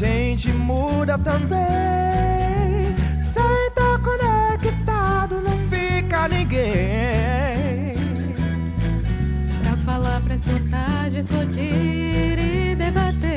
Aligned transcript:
gente 0.00 0.50
muda 0.52 1.18
também. 1.18 1.60
Sem 3.20 3.70
tá 3.74 4.00
conectado, 4.02 5.42
não 5.42 5.58
fica 5.68 6.26
ninguém. 6.26 7.94
Pra 9.62 9.76
falar, 9.84 10.22
pra 10.22 10.34
escutar, 10.34 11.06
explodir 11.08 12.38
e 12.38 12.74
debater. 12.76 13.29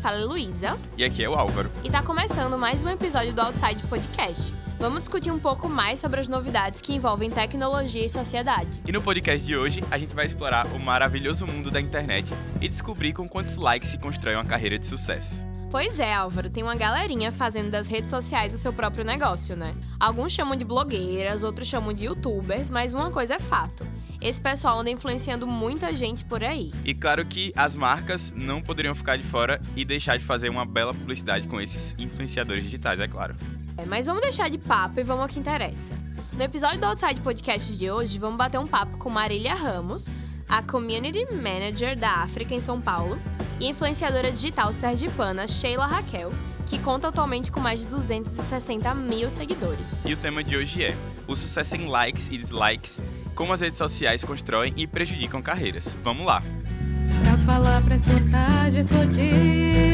Fala 0.00 0.18
é 0.18 0.24
Luísa 0.24 0.76
E 0.96 1.04
aqui 1.04 1.22
é 1.22 1.28
o 1.28 1.34
Álvaro. 1.34 1.70
e 1.84 1.90
tá 1.90 2.02
começando 2.02 2.58
mais 2.58 2.82
um 2.82 2.88
episódio 2.88 3.34
do 3.34 3.40
Outside 3.40 3.82
Podcast. 3.84 4.54
Vamos 4.78 5.00
discutir 5.00 5.30
um 5.30 5.38
pouco 5.38 5.68
mais 5.68 6.00
sobre 6.00 6.20
as 6.20 6.26
novidades 6.28 6.80
que 6.80 6.94
envolvem 6.94 7.30
tecnologia 7.30 8.04
e 8.06 8.08
sociedade. 8.08 8.80
E 8.86 8.92
no 8.92 9.02
podcast 9.02 9.46
de 9.46 9.54
hoje, 9.54 9.84
a 9.90 9.98
gente 9.98 10.14
vai 10.14 10.24
explorar 10.24 10.66
o 10.68 10.78
maravilhoso 10.78 11.46
mundo 11.46 11.70
da 11.70 11.80
internet 11.80 12.32
e 12.62 12.66
descobrir 12.68 13.12
com 13.12 13.28
quantos 13.28 13.56
likes 13.56 13.90
se 13.90 13.98
constrói 13.98 14.34
uma 14.36 14.44
carreira 14.44 14.78
de 14.78 14.86
sucesso. 14.86 15.49
Pois 15.70 16.00
é, 16.00 16.12
Álvaro, 16.12 16.50
tem 16.50 16.64
uma 16.64 16.74
galerinha 16.74 17.30
fazendo 17.30 17.70
das 17.70 17.86
redes 17.86 18.10
sociais 18.10 18.52
o 18.52 18.58
seu 18.58 18.72
próprio 18.72 19.04
negócio, 19.04 19.54
né? 19.54 19.72
Alguns 20.00 20.32
chamam 20.32 20.56
de 20.56 20.64
blogueiras, 20.64 21.44
outros 21.44 21.68
chamam 21.68 21.92
de 21.92 22.06
youtubers, 22.06 22.72
mas 22.72 22.92
uma 22.92 23.08
coisa 23.08 23.34
é 23.34 23.38
fato. 23.38 23.86
Esse 24.20 24.40
pessoal 24.40 24.80
anda 24.80 24.90
influenciando 24.90 25.46
muita 25.46 25.94
gente 25.94 26.24
por 26.24 26.42
aí. 26.42 26.72
E 26.84 26.92
claro 26.92 27.24
que 27.24 27.52
as 27.54 27.76
marcas 27.76 28.32
não 28.36 28.60
poderiam 28.60 28.96
ficar 28.96 29.16
de 29.16 29.22
fora 29.22 29.62
e 29.76 29.84
deixar 29.84 30.18
de 30.18 30.24
fazer 30.24 30.48
uma 30.48 30.66
bela 30.66 30.92
publicidade 30.92 31.46
com 31.46 31.60
esses 31.60 31.94
influenciadores 32.00 32.64
digitais, 32.64 32.98
é 32.98 33.06
claro. 33.06 33.36
É, 33.78 33.86
Mas 33.86 34.06
vamos 34.06 34.22
deixar 34.22 34.50
de 34.50 34.58
papo 34.58 34.98
e 34.98 35.04
vamos 35.04 35.22
ao 35.22 35.28
que 35.28 35.38
interessa. 35.38 35.94
No 36.32 36.42
episódio 36.42 36.80
do 36.80 36.86
Outside 36.86 37.20
Podcast 37.20 37.78
de 37.78 37.88
hoje, 37.88 38.18
vamos 38.18 38.36
bater 38.36 38.58
um 38.58 38.66
papo 38.66 38.98
com 38.98 39.08
Marília 39.08 39.54
Ramos, 39.54 40.08
a 40.50 40.62
Community 40.62 41.24
Manager 41.32 41.96
da 41.96 42.16
África 42.16 42.52
em 42.52 42.60
São 42.60 42.80
Paulo, 42.80 43.16
e 43.60 43.68
influenciadora 43.68 44.32
digital 44.32 44.72
sergipana 44.72 45.46
Sheila 45.46 45.86
Raquel, 45.86 46.32
que 46.66 46.78
conta 46.78 47.08
atualmente 47.08 47.52
com 47.52 47.60
mais 47.60 47.80
de 47.80 47.86
260 47.86 48.94
mil 48.94 49.30
seguidores. 49.30 49.86
E 50.04 50.12
o 50.12 50.16
tema 50.16 50.42
de 50.42 50.56
hoje 50.56 50.84
é 50.84 50.96
o 51.28 51.36
sucesso 51.36 51.76
em 51.76 51.86
likes 51.86 52.28
e 52.28 52.36
dislikes, 52.36 53.00
como 53.34 53.52
as 53.52 53.60
redes 53.60 53.78
sociais 53.78 54.24
constroem 54.24 54.72
e 54.76 54.86
prejudicam 54.86 55.40
carreiras. 55.40 55.96
Vamos 56.02 56.26
lá! 56.26 56.42
Pra 57.22 57.38
falar, 57.38 57.82
pra 57.82 57.94
escutar, 57.96 58.70
de 58.70 58.80
explodir 58.80 59.89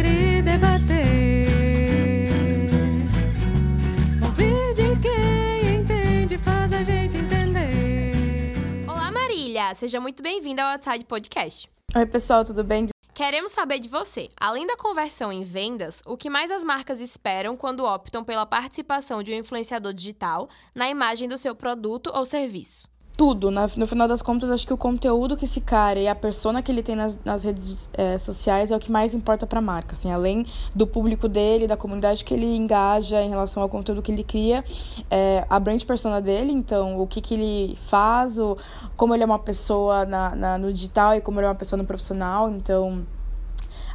Seja 9.76 10.00
muito 10.00 10.22
bem-vinda 10.22 10.62
ao 10.64 10.72
Outside 10.72 11.04
Podcast. 11.04 11.70
Oi, 11.94 12.06
pessoal, 12.06 12.42
tudo 12.42 12.64
bem? 12.64 12.86
Queremos 13.12 13.52
saber 13.52 13.78
de 13.78 13.90
você, 13.90 14.30
além 14.40 14.66
da 14.66 14.74
conversão 14.74 15.30
em 15.30 15.42
vendas, 15.42 16.02
o 16.06 16.16
que 16.16 16.30
mais 16.30 16.50
as 16.50 16.64
marcas 16.64 16.98
esperam 16.98 17.54
quando 17.58 17.84
optam 17.84 18.24
pela 18.24 18.46
participação 18.46 19.22
de 19.22 19.32
um 19.32 19.34
influenciador 19.34 19.92
digital 19.92 20.48
na 20.74 20.88
imagem 20.88 21.28
do 21.28 21.36
seu 21.36 21.54
produto 21.54 22.10
ou 22.14 22.24
serviço? 22.24 22.88
Tudo. 23.16 23.50
Na- 23.50 23.66
no 23.78 23.86
final 23.86 24.06
das 24.06 24.20
contas, 24.20 24.50
acho 24.50 24.66
que 24.66 24.74
o 24.74 24.76
conteúdo 24.76 25.38
que 25.38 25.46
esse 25.46 25.62
cara 25.62 25.98
e 25.98 26.06
a 26.06 26.14
persona 26.14 26.60
que 26.60 26.70
ele 26.70 26.82
tem 26.82 26.94
nas, 26.94 27.18
nas 27.24 27.44
redes 27.44 27.88
eh, 27.94 28.18
sociais 28.18 28.70
é 28.70 28.76
o 28.76 28.78
que 28.78 28.92
mais 28.92 29.14
importa 29.14 29.46
pra 29.46 29.58
marca. 29.58 29.94
Assim, 29.94 30.12
além 30.12 30.44
do 30.74 30.86
público 30.86 31.26
dele, 31.26 31.66
da 31.66 31.78
comunidade 31.78 32.22
que 32.22 32.34
ele 32.34 32.54
engaja 32.54 33.22
em 33.22 33.30
relação 33.30 33.62
ao 33.62 33.70
conteúdo 33.70 34.02
que 34.02 34.12
ele 34.12 34.22
cria, 34.22 34.62
é, 35.10 35.46
a 35.48 35.58
brand 35.58 35.82
persona 35.84 36.20
dele, 36.20 36.52
então, 36.52 37.00
o 37.00 37.06
que, 37.06 37.22
que 37.22 37.32
ele 37.34 37.78
faz, 37.86 38.38
o, 38.38 38.54
como 38.98 39.14
ele 39.14 39.22
é 39.22 39.26
uma 39.26 39.38
pessoa 39.38 40.04
na, 40.04 40.36
na- 40.36 40.58
no 40.58 40.70
digital 40.70 41.14
e 41.14 41.20
como 41.22 41.40
ele 41.40 41.46
é 41.46 41.48
uma 41.48 41.54
pessoa 41.54 41.78
no 41.78 41.86
profissional. 41.86 42.50
Então, 42.50 43.02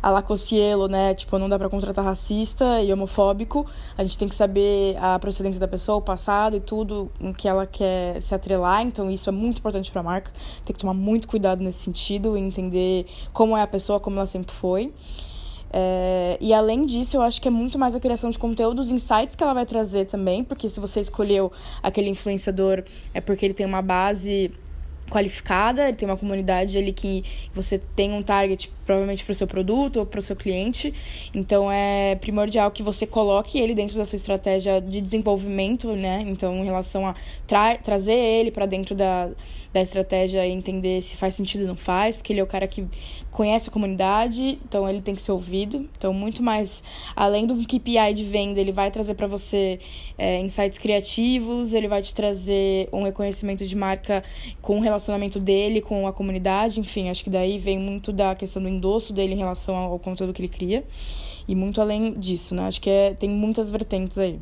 a 0.01 0.09
la 0.09 0.21
Cossielo, 0.21 0.87
né? 0.87 1.13
Tipo, 1.13 1.37
não 1.37 1.47
dá 1.47 1.57
pra 1.57 1.69
contratar 1.69 2.03
racista 2.03 2.81
e 2.81 2.91
homofóbico. 2.91 3.65
A 3.97 4.03
gente 4.03 4.17
tem 4.17 4.27
que 4.27 4.35
saber 4.35 4.97
a 4.99 5.17
procedência 5.19 5.59
da 5.59 5.67
pessoa, 5.67 5.97
o 5.97 6.01
passado 6.01 6.55
e 6.55 6.61
tudo 6.61 7.11
em 7.19 7.33
que 7.33 7.47
ela 7.47 7.65
quer 7.65 8.21
se 8.21 8.33
atrelar. 8.33 8.81
Então, 8.83 9.09
isso 9.09 9.29
é 9.29 9.31
muito 9.31 9.59
importante 9.59 9.91
pra 9.91 10.01
marca. 10.01 10.31
Tem 10.65 10.73
que 10.73 10.79
tomar 10.79 10.93
muito 10.93 11.27
cuidado 11.27 11.63
nesse 11.63 11.79
sentido 11.79 12.37
e 12.37 12.41
entender 12.41 13.05
como 13.33 13.55
é 13.55 13.61
a 13.61 13.67
pessoa, 13.67 13.99
como 13.99 14.17
ela 14.17 14.25
sempre 14.25 14.51
foi. 14.51 14.91
É, 15.73 16.37
e 16.41 16.53
além 16.53 16.85
disso, 16.85 17.15
eu 17.15 17.21
acho 17.21 17.41
que 17.41 17.47
é 17.47 17.51
muito 17.51 17.79
mais 17.79 17.95
a 17.95 17.99
criação 17.99 18.29
de 18.29 18.37
conteúdo, 18.37 18.79
os 18.79 18.91
insights 18.91 19.35
que 19.37 19.43
ela 19.43 19.53
vai 19.53 19.65
trazer 19.65 20.05
também, 20.05 20.43
porque 20.43 20.67
se 20.67 20.79
você 20.81 20.99
escolheu 20.99 21.49
aquele 21.81 22.09
influenciador 22.09 22.83
é 23.13 23.21
porque 23.21 23.45
ele 23.45 23.53
tem 23.53 23.65
uma 23.65 23.81
base 23.81 24.51
qualificada, 25.11 25.91
tem 25.93 26.07
uma 26.07 26.17
comunidade 26.17 26.77
ali 26.77 26.93
que 26.93 27.23
você 27.53 27.77
tem 27.77 28.13
um 28.13 28.23
target 28.23 28.71
provavelmente 28.85 29.25
para 29.25 29.31
o 29.31 29.35
seu 29.35 29.45
produto 29.45 29.97
ou 29.97 30.05
para 30.05 30.19
o 30.19 30.21
seu 30.21 30.35
cliente. 30.35 30.93
Então 31.33 31.69
é 31.71 32.15
primordial 32.15 32.71
que 32.71 32.81
você 32.81 33.05
coloque 33.05 33.59
ele 33.59 33.75
dentro 33.75 33.97
da 33.97 34.05
sua 34.05 34.15
estratégia 34.15 34.79
de 34.79 35.01
desenvolvimento, 35.01 35.93
né? 35.95 36.23
Então, 36.27 36.55
em 36.55 36.65
relação 36.65 37.05
a 37.05 37.13
tra 37.45 37.75
trazer 37.77 38.13
ele 38.13 38.51
para 38.51 38.65
dentro 38.65 38.95
da, 38.95 39.29
da 39.73 39.81
estratégia 39.81 40.45
e 40.45 40.51
entender 40.51 41.01
se 41.01 41.15
faz 41.15 41.35
sentido 41.35 41.61
ou 41.61 41.67
não 41.67 41.75
faz, 41.75 42.17
porque 42.17 42.33
ele 42.33 42.39
é 42.39 42.43
o 42.43 42.47
cara 42.47 42.67
que 42.67 42.85
conhece 43.29 43.69
a 43.69 43.71
comunidade, 43.71 44.59
então 44.65 44.87
ele 44.87 45.01
tem 45.01 45.15
que 45.15 45.21
ser 45.21 45.31
ouvido. 45.31 45.89
Então, 45.97 46.13
muito 46.13 46.43
mais 46.43 46.83
além 47.15 47.45
do 47.45 47.55
KPI 47.55 48.13
de 48.13 48.23
venda, 48.23 48.59
ele 48.59 48.71
vai 48.71 48.91
trazer 48.91 49.15
para 49.15 49.27
você 49.27 49.79
é, 50.17 50.39
insights 50.39 50.77
criativos, 50.77 51.73
ele 51.73 51.87
vai 51.87 52.01
te 52.01 52.13
trazer 52.13 52.89
um 52.91 53.03
reconhecimento 53.03 53.65
de 53.65 53.75
marca 53.75 54.23
com 54.61 54.77
o 54.77 54.81
relacionamento 55.01 55.39
dele 55.39 55.81
com 55.81 56.07
a 56.07 56.13
comunidade, 56.13 56.79
enfim, 56.79 57.09
acho 57.09 57.23
que 57.23 57.29
daí 57.29 57.57
vem 57.57 57.79
muito 57.79 58.11
da 58.11 58.35
questão 58.35 58.61
do 58.61 58.69
endosso 58.69 59.11
dele 59.11 59.33
em 59.33 59.37
relação 59.37 59.75
ao 59.75 59.99
conteúdo 59.99 60.33
que 60.33 60.41
ele 60.41 60.47
cria. 60.47 60.85
E 61.47 61.55
muito 61.55 61.81
além 61.81 62.13
disso, 62.13 62.53
né? 62.53 62.67
Acho 62.67 62.79
que 62.79 62.89
é, 62.89 63.13
tem 63.13 63.29
muitas 63.29 63.69
vertentes 63.69 64.17
aí. 64.17 64.39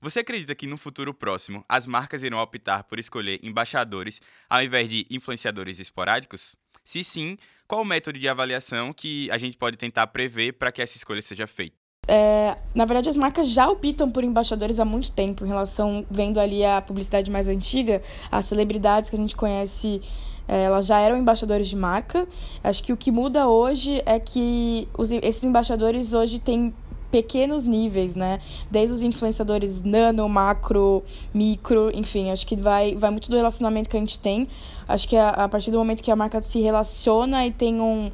Você 0.00 0.20
acredita 0.20 0.54
que 0.54 0.66
no 0.66 0.76
futuro 0.76 1.14
próximo 1.14 1.64
as 1.68 1.86
marcas 1.86 2.22
irão 2.22 2.38
optar 2.38 2.84
por 2.84 2.98
escolher 2.98 3.38
embaixadores 3.42 4.20
ao 4.50 4.62
invés 4.62 4.88
de 4.88 5.06
influenciadores 5.10 5.78
esporádicos? 5.78 6.56
Se 6.84 7.02
sim, 7.04 7.36
qual 7.66 7.82
o 7.82 7.84
método 7.84 8.18
de 8.18 8.28
avaliação 8.28 8.92
que 8.92 9.30
a 9.30 9.38
gente 9.38 9.56
pode 9.56 9.76
tentar 9.76 10.08
prever 10.08 10.54
para 10.54 10.72
que 10.72 10.82
essa 10.82 10.96
escolha 10.96 11.22
seja 11.22 11.46
feita? 11.46 11.81
É, 12.08 12.56
na 12.74 12.84
verdade, 12.84 13.08
as 13.08 13.16
marcas 13.16 13.48
já 13.48 13.68
optam 13.68 14.10
por 14.10 14.24
embaixadores 14.24 14.80
há 14.80 14.84
muito 14.84 15.12
tempo, 15.12 15.44
em 15.44 15.48
relação, 15.48 16.04
vendo 16.10 16.40
ali 16.40 16.64
a 16.64 16.82
publicidade 16.82 17.30
mais 17.30 17.46
antiga, 17.46 18.02
as 18.28 18.46
celebridades 18.46 19.08
que 19.08 19.14
a 19.14 19.18
gente 19.18 19.36
conhece, 19.36 20.02
é, 20.48 20.64
elas 20.64 20.86
já 20.86 20.98
eram 20.98 21.16
embaixadores 21.16 21.68
de 21.68 21.76
marca. 21.76 22.26
Acho 22.64 22.82
que 22.82 22.92
o 22.92 22.96
que 22.96 23.12
muda 23.12 23.46
hoje 23.46 24.02
é 24.04 24.18
que 24.18 24.88
os, 24.98 25.12
esses 25.12 25.44
embaixadores 25.44 26.12
hoje 26.12 26.40
têm 26.40 26.74
pequenos 27.12 27.68
níveis, 27.68 28.16
né? 28.16 28.40
Desde 28.68 28.96
os 28.96 29.02
influenciadores 29.04 29.80
nano, 29.82 30.28
macro, 30.28 31.04
micro, 31.32 31.88
enfim, 31.94 32.32
acho 32.32 32.44
que 32.44 32.56
vai, 32.56 32.96
vai 32.96 33.10
muito 33.10 33.30
do 33.30 33.36
relacionamento 33.36 33.88
que 33.88 33.96
a 33.96 34.00
gente 34.00 34.18
tem. 34.18 34.48
Acho 34.88 35.06
que 35.08 35.16
a, 35.16 35.28
a 35.28 35.48
partir 35.48 35.70
do 35.70 35.78
momento 35.78 36.02
que 36.02 36.10
a 36.10 36.16
marca 36.16 36.40
se 36.40 36.60
relaciona 36.60 37.46
e 37.46 37.52
tem 37.52 37.80
um 37.80 38.10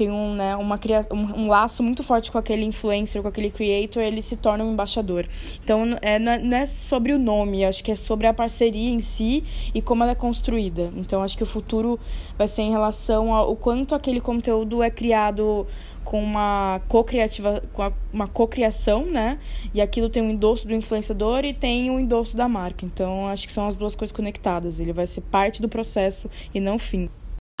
tem 0.00 0.10
um, 0.10 0.34
né, 0.34 0.56
uma 0.56 0.78
cria... 0.78 1.02
um, 1.10 1.42
um 1.42 1.46
laço 1.46 1.82
muito 1.82 2.02
forte 2.02 2.32
com 2.32 2.38
aquele 2.38 2.64
influencer, 2.64 3.20
com 3.20 3.28
aquele 3.28 3.50
creator, 3.50 4.02
ele 4.02 4.22
se 4.22 4.34
torna 4.34 4.64
um 4.64 4.72
embaixador. 4.72 5.26
Então, 5.62 5.94
é, 6.00 6.18
não, 6.18 6.32
é, 6.32 6.38
não 6.38 6.56
é 6.56 6.64
sobre 6.64 7.12
o 7.12 7.18
nome, 7.18 7.66
acho 7.66 7.84
que 7.84 7.92
é 7.92 7.94
sobre 7.94 8.26
a 8.26 8.32
parceria 8.32 8.88
em 8.88 9.00
si 9.00 9.44
e 9.74 9.82
como 9.82 10.02
ela 10.02 10.12
é 10.12 10.14
construída. 10.14 10.90
Então, 10.96 11.22
acho 11.22 11.36
que 11.36 11.42
o 11.42 11.46
futuro 11.46 12.00
vai 12.38 12.48
ser 12.48 12.62
em 12.62 12.70
relação 12.70 13.34
ao 13.34 13.54
quanto 13.54 13.94
aquele 13.94 14.22
conteúdo 14.22 14.82
é 14.82 14.88
criado 14.88 15.66
com 16.02 16.22
uma 16.22 16.80
co-criativa, 16.88 17.62
com 17.74 17.92
uma 18.10 18.26
co-criação, 18.26 19.04
né? 19.04 19.38
E 19.74 19.82
aquilo 19.82 20.08
tem 20.08 20.22
um 20.22 20.30
endosso 20.30 20.66
do 20.66 20.74
influenciador 20.74 21.44
e 21.44 21.52
tem 21.52 21.90
um 21.90 22.00
endosso 22.00 22.38
da 22.38 22.48
marca. 22.48 22.86
Então, 22.86 23.26
acho 23.26 23.46
que 23.46 23.52
são 23.52 23.66
as 23.66 23.76
duas 23.76 23.94
coisas 23.94 24.16
conectadas. 24.16 24.80
Ele 24.80 24.94
vai 24.94 25.06
ser 25.06 25.20
parte 25.20 25.60
do 25.60 25.68
processo 25.68 26.30
e 26.54 26.58
não 26.58 26.76
o 26.76 26.78
fim. 26.78 27.10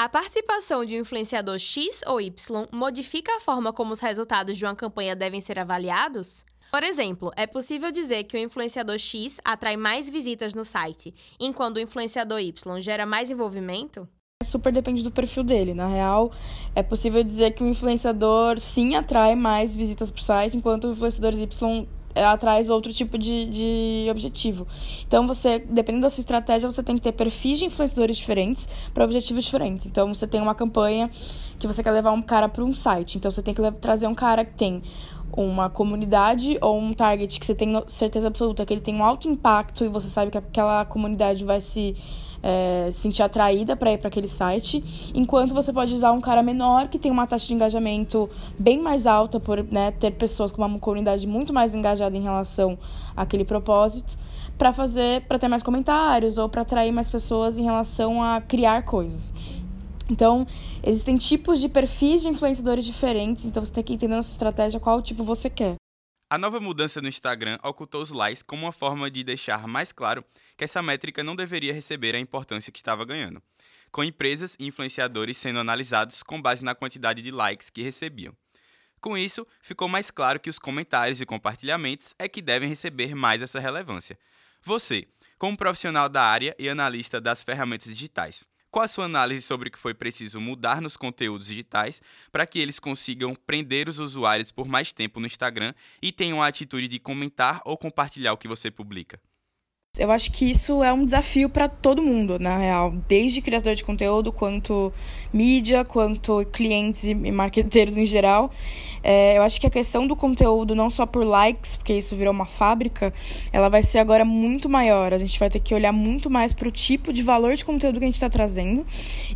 A 0.02 0.08
participação 0.08 0.82
de 0.82 0.96
um 0.96 1.00
influenciador 1.00 1.58
X 1.58 2.00
ou 2.06 2.18
Y 2.22 2.66
modifica 2.72 3.36
a 3.36 3.40
forma 3.40 3.70
como 3.70 3.92
os 3.92 4.00
resultados 4.00 4.56
de 4.56 4.64
uma 4.64 4.74
campanha 4.74 5.14
devem 5.14 5.42
ser 5.42 5.58
avaliados? 5.58 6.42
Por 6.72 6.82
exemplo, 6.82 7.30
é 7.36 7.46
possível 7.46 7.92
dizer 7.92 8.24
que 8.24 8.34
o 8.34 8.40
influenciador 8.40 8.96
X 8.96 9.38
atrai 9.44 9.76
mais 9.76 10.08
visitas 10.08 10.54
no 10.54 10.64
site, 10.64 11.14
enquanto 11.38 11.76
o 11.76 11.80
influenciador 11.80 12.40
Y 12.40 12.80
gera 12.80 13.04
mais 13.04 13.30
envolvimento? 13.30 14.08
Super 14.42 14.72
depende 14.72 15.02
do 15.02 15.10
perfil 15.10 15.44
dele. 15.44 15.74
Na 15.74 15.86
real, 15.86 16.32
é 16.74 16.82
possível 16.82 17.22
dizer 17.22 17.50
que 17.50 17.62
o 17.62 17.68
influenciador 17.68 18.58
sim 18.58 18.94
atrai 18.94 19.34
mais 19.34 19.76
visitas 19.76 20.10
pro 20.10 20.22
site, 20.22 20.56
enquanto 20.56 20.84
o 20.84 20.92
influenciador 20.92 21.34
Y 21.38 21.86
ela 22.14 22.36
traz 22.36 22.70
outro 22.70 22.92
tipo 22.92 23.16
de, 23.16 23.46
de 23.46 24.10
objetivo. 24.10 24.66
Então, 25.06 25.26
você, 25.26 25.58
dependendo 25.58 26.02
da 26.02 26.10
sua 26.10 26.20
estratégia, 26.20 26.70
você 26.70 26.82
tem 26.82 26.96
que 26.96 27.02
ter 27.02 27.12
perfis 27.12 27.58
de 27.58 27.66
influenciadores 27.66 28.16
diferentes 28.16 28.68
para 28.92 29.04
objetivos 29.04 29.44
diferentes. 29.44 29.86
Então, 29.86 30.12
você 30.12 30.26
tem 30.26 30.40
uma 30.40 30.54
campanha 30.54 31.10
que 31.58 31.66
você 31.66 31.82
quer 31.82 31.90
levar 31.92 32.12
um 32.12 32.22
cara 32.22 32.48
para 32.48 32.64
um 32.64 32.74
site. 32.74 33.18
Então, 33.18 33.30
você 33.30 33.42
tem 33.42 33.54
que 33.54 33.62
trazer 33.72 34.06
um 34.06 34.14
cara 34.14 34.44
que 34.44 34.54
tem 34.54 34.82
uma 35.36 35.70
comunidade 35.70 36.58
ou 36.60 36.78
um 36.78 36.92
target 36.92 37.38
que 37.38 37.46
você 37.46 37.54
tem 37.54 37.82
certeza 37.86 38.28
absoluta 38.28 38.64
que 38.64 38.72
ele 38.72 38.80
tem 38.80 38.94
um 38.94 39.04
alto 39.04 39.28
impacto 39.28 39.84
e 39.84 39.88
você 39.88 40.08
sabe 40.08 40.30
que 40.30 40.38
aquela 40.38 40.84
comunidade 40.84 41.44
vai 41.44 41.60
se 41.60 41.96
é, 42.42 42.88
sentir 42.92 43.22
atraída 43.22 43.76
para 43.76 43.92
ir 43.92 43.98
para 43.98 44.08
aquele 44.08 44.28
site, 44.28 45.12
enquanto 45.14 45.54
você 45.54 45.72
pode 45.72 45.94
usar 45.94 46.12
um 46.12 46.20
cara 46.20 46.42
menor 46.42 46.88
que 46.88 46.98
tem 46.98 47.10
uma 47.10 47.26
taxa 47.26 47.46
de 47.46 47.54
engajamento 47.54 48.28
bem 48.58 48.80
mais 48.80 49.06
alta 49.06 49.38
por 49.38 49.62
né, 49.64 49.90
ter 49.92 50.12
pessoas 50.12 50.50
com 50.50 50.64
uma 50.64 50.78
comunidade 50.78 51.26
muito 51.26 51.52
mais 51.52 51.74
engajada 51.74 52.16
em 52.16 52.22
relação 52.22 52.78
àquele 53.16 53.44
propósito 53.44 54.18
para 54.56 54.72
fazer 54.72 55.22
para 55.22 55.38
ter 55.38 55.48
mais 55.48 55.62
comentários 55.62 56.36
ou 56.36 56.48
para 56.48 56.62
atrair 56.62 56.92
mais 56.92 57.10
pessoas 57.10 57.58
em 57.58 57.62
relação 57.62 58.22
a 58.22 58.40
criar 58.40 58.82
coisas. 58.82 59.32
Então, 60.10 60.44
existem 60.82 61.16
tipos 61.16 61.60
de 61.60 61.68
perfis 61.68 62.22
de 62.22 62.28
influenciadores 62.28 62.84
diferentes, 62.84 63.44
então 63.44 63.64
você 63.64 63.72
tem 63.72 63.84
que 63.84 63.94
entender 63.94 64.16
na 64.16 64.22
sua 64.22 64.32
estratégia 64.32 64.80
qual 64.80 65.00
tipo 65.00 65.22
você 65.22 65.48
quer. 65.48 65.76
A 66.28 66.36
nova 66.36 66.58
mudança 66.60 67.00
no 67.00 67.08
Instagram 67.08 67.58
ocultou 67.62 68.02
os 68.02 68.10
likes 68.10 68.42
como 68.42 68.66
uma 68.66 68.72
forma 68.72 69.08
de 69.10 69.22
deixar 69.22 69.66
mais 69.68 69.92
claro 69.92 70.24
que 70.56 70.64
essa 70.64 70.82
métrica 70.82 71.22
não 71.22 71.36
deveria 71.36 71.72
receber 71.72 72.14
a 72.14 72.18
importância 72.18 72.72
que 72.72 72.78
estava 72.78 73.04
ganhando, 73.04 73.40
com 73.92 74.02
empresas 74.02 74.56
e 74.58 74.66
influenciadores 74.66 75.36
sendo 75.36 75.60
analisados 75.60 76.22
com 76.24 76.42
base 76.42 76.64
na 76.64 76.74
quantidade 76.74 77.22
de 77.22 77.30
likes 77.30 77.70
que 77.70 77.82
recebiam. 77.82 78.34
Com 79.00 79.16
isso, 79.16 79.46
ficou 79.62 79.88
mais 79.88 80.10
claro 80.10 80.40
que 80.40 80.50
os 80.50 80.58
comentários 80.58 81.20
e 81.20 81.26
compartilhamentos 81.26 82.14
é 82.18 82.28
que 82.28 82.42
devem 82.42 82.68
receber 82.68 83.14
mais 83.14 83.42
essa 83.42 83.58
relevância. 83.58 84.18
Você, 84.62 85.06
como 85.38 85.56
profissional 85.56 86.08
da 86.08 86.22
área 86.22 86.54
e 86.58 86.68
analista 86.68 87.20
das 87.20 87.42
ferramentas 87.42 87.88
digitais, 87.88 88.46
qual 88.70 88.84
a 88.84 88.88
sua 88.88 89.06
análise 89.06 89.42
sobre 89.42 89.68
o 89.68 89.72
que 89.72 89.78
foi 89.78 89.92
preciso 89.92 90.40
mudar 90.40 90.80
nos 90.80 90.96
conteúdos 90.96 91.48
digitais 91.48 92.00
para 92.30 92.46
que 92.46 92.58
eles 92.58 92.78
consigam 92.78 93.34
prender 93.34 93.88
os 93.88 93.98
usuários 93.98 94.50
por 94.50 94.68
mais 94.68 94.92
tempo 94.92 95.18
no 95.20 95.26
Instagram 95.26 95.74
e 96.00 96.12
tenham 96.12 96.42
a 96.42 96.46
atitude 96.46 96.88
de 96.88 96.98
comentar 96.98 97.60
ou 97.64 97.76
compartilhar 97.76 98.32
o 98.32 98.38
que 98.38 98.48
você 98.48 98.70
publica? 98.70 99.20
Eu 99.98 100.08
acho 100.12 100.30
que 100.30 100.48
isso 100.48 100.84
é 100.84 100.92
um 100.92 101.04
desafio 101.04 101.48
para 101.48 101.68
todo 101.68 102.00
mundo, 102.00 102.38
na 102.38 102.56
real, 102.56 102.94
desde 103.08 103.40
criador 103.40 103.74
de 103.74 103.82
conteúdo, 103.82 104.30
quanto 104.30 104.92
mídia, 105.32 105.84
quanto 105.84 106.46
clientes 106.52 107.02
e 107.02 107.14
marqueteiros 107.14 107.98
em 107.98 108.06
geral. 108.06 108.52
É, 109.02 109.36
eu 109.36 109.42
acho 109.42 109.60
que 109.60 109.66
a 109.66 109.70
questão 109.70 110.06
do 110.06 110.14
conteúdo, 110.14 110.76
não 110.76 110.90
só 110.90 111.06
por 111.06 111.24
likes, 111.24 111.74
porque 111.74 111.92
isso 111.92 112.14
virou 112.14 112.32
uma 112.32 112.46
fábrica, 112.46 113.12
ela 113.52 113.68
vai 113.68 113.82
ser 113.82 113.98
agora 113.98 114.24
muito 114.24 114.68
maior. 114.68 115.12
A 115.12 115.18
gente 115.18 115.36
vai 115.40 115.50
ter 115.50 115.58
que 115.58 115.74
olhar 115.74 115.90
muito 115.90 116.30
mais 116.30 116.52
para 116.52 116.68
o 116.68 116.70
tipo 116.70 117.12
de 117.12 117.20
valor 117.20 117.56
de 117.56 117.64
conteúdo 117.64 117.98
que 117.98 118.04
a 118.04 118.08
gente 118.08 118.14
está 118.14 118.30
trazendo 118.30 118.86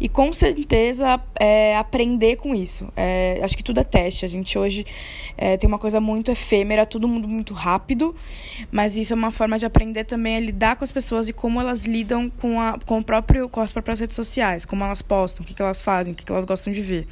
e, 0.01 0.09
com 0.09 0.33
certeza, 0.33 1.21
é, 1.35 1.77
aprender 1.77 2.37
com 2.37 2.55
isso. 2.55 2.87
É, 2.97 3.41
acho 3.43 3.57
que 3.57 3.65
tudo 3.65 3.81
é 3.81 3.85
teste. 3.85 4.25
A 4.25 4.29
gente 4.29 4.57
hoje 4.57 4.87
é, 5.37 5.57
tem 5.57 5.67
uma 5.67 5.81
coisa 5.81 6.01
muito 6.01 6.31
efêmera, 6.31 6.87
todo 6.87 7.09
mundo 7.09 7.27
muito 7.27 7.55
rápido, 7.55 8.15
mas 8.71 8.97
isso 8.97 9.13
é 9.13 9.17
uma 9.17 9.33
forma 9.33 9.59
de 9.59 9.67
aprender 9.67 10.05
também 10.05 10.44
lidar 10.45 10.77
com 10.77 10.85
as 10.85 10.93
pessoas 10.93 11.29
e 11.29 11.33
como 11.33 11.61
elas 11.61 11.87
lidam 11.87 12.31
com, 12.31 12.61
a, 12.61 12.79
com, 12.85 12.99
o 12.99 13.05
próprio, 13.05 13.49
com 13.49 13.61
as 13.61 13.73
próprias 13.73 14.01
redes 14.01 14.17
sociais, 14.17 14.65
como 14.65 14.85
elas 14.85 15.03
postam, 15.03 15.43
o 15.43 15.47
que, 15.47 15.55
que 15.55 15.63
elas 15.63 15.83
fazem, 15.83 16.13
o 16.13 16.17
que, 16.17 16.25
que 16.25 16.31
elas 16.31 16.45
gostam 16.45 16.73
de 16.73 16.81
ver. 16.81 17.07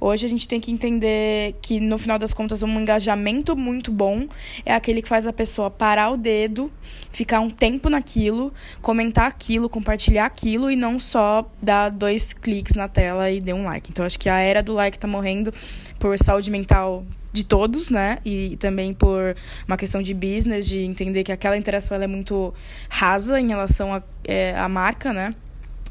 Hoje 0.00 0.26
a 0.26 0.28
gente 0.28 0.48
tem 0.48 0.60
que 0.60 0.72
entender 0.72 1.54
que, 1.62 1.78
no 1.78 1.96
final 1.96 2.18
das 2.18 2.32
contas, 2.32 2.62
um 2.62 2.80
engajamento 2.80 3.54
muito 3.54 3.92
bom 3.92 4.26
é 4.66 4.74
aquele 4.74 5.00
que 5.00 5.08
faz 5.08 5.26
a 5.28 5.32
pessoa 5.32 5.70
parar 5.70 6.10
o 6.10 6.16
dedo, 6.16 6.72
ficar 7.12 7.38
um 7.38 7.48
tempo 7.48 7.88
naquilo, 7.88 8.52
comentar 8.80 9.26
aquilo, 9.26 9.68
compartilhar 9.68 10.26
aquilo 10.26 10.70
e 10.70 10.74
não 10.74 10.98
só 10.98 11.48
dar 11.62 11.88
dois 11.90 12.32
cliques 12.32 12.74
na 12.74 12.88
tela 12.88 13.30
e 13.30 13.40
dar 13.40 13.54
um 13.54 13.62
like. 13.62 13.90
Então, 13.90 14.04
acho 14.04 14.18
que 14.18 14.28
a 14.28 14.38
era 14.38 14.62
do 14.62 14.72
like 14.72 14.98
tá 14.98 15.06
morrendo 15.06 15.52
por 16.00 16.18
saúde 16.18 16.50
mental 16.50 17.04
de 17.32 17.44
todos, 17.44 17.90
né? 17.90 18.18
E 18.24 18.56
também 18.58 18.92
por 18.92 19.34
uma 19.66 19.76
questão 19.76 20.02
de 20.02 20.12
business, 20.12 20.66
de 20.66 20.80
entender 20.82 21.24
que 21.24 21.32
aquela 21.32 21.56
interação 21.56 22.00
é 22.00 22.06
muito 22.06 22.52
rasa 22.88 23.40
em 23.40 23.48
relação 23.48 23.94
à 23.94 24.02
é, 24.24 24.56
a 24.56 24.68
marca, 24.68 25.12
né? 25.12 25.34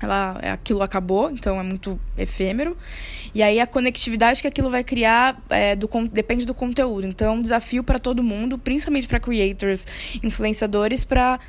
ela, 0.03 0.31
aquilo 0.53 0.81
acabou, 0.81 1.29
então 1.29 1.59
é 1.59 1.63
muito 1.63 1.99
efêmero. 2.17 2.75
E 3.33 3.41
aí 3.43 3.59
a 3.59 3.67
conectividade 3.67 4.41
que 4.41 4.47
aquilo 4.47 4.69
vai 4.69 4.83
criar 4.83 5.41
é, 5.49 5.75
do, 5.75 5.89
depende 6.11 6.45
do 6.45 6.53
conteúdo. 6.53 7.07
Então 7.07 7.27
é 7.27 7.31
um 7.31 7.41
desafio 7.41 7.83
para 7.83 7.99
todo 7.99 8.23
mundo, 8.23 8.57
principalmente 8.57 9.07
para 9.07 9.19
creators, 9.19 9.85
influenciadores, 10.23 11.05
para 11.05 11.39